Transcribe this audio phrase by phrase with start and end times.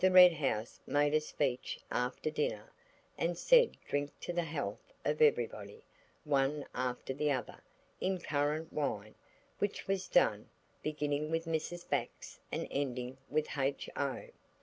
[0.03, 2.71] Red House made a speech after dinner,
[3.19, 5.83] and said drink to the health of everybody,
[6.23, 7.61] one after the other,
[7.99, 9.13] in currant wine,
[9.59, 10.49] which was done,
[10.81, 11.87] beginning with Mrs.
[11.87, 14.29] Bax and ending with H.O.